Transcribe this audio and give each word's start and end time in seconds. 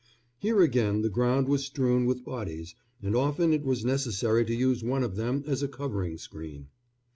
Here 0.39 0.59
again 0.61 1.03
the 1.03 1.11
ground 1.11 1.47
was 1.47 1.63
strewn 1.63 2.07
with 2.07 2.25
bodies, 2.25 2.73
and 3.03 3.15
often 3.15 3.53
it 3.53 3.63
was 3.63 3.85
necessary 3.85 4.43
to 4.45 4.55
use 4.55 4.83
one 4.83 5.03
of 5.03 5.15
them 5.15 5.43
as 5.45 5.61
a 5.61 5.67
covering 5.67 6.17
screen. 6.17 6.69